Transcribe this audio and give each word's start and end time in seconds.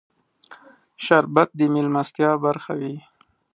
شربت 1.05 1.49
د 1.57 1.59
مېلمستیا 1.73 2.31
برخه 2.45 2.73
وي 2.79 2.95